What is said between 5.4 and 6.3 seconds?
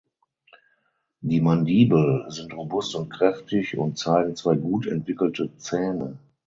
Zähne.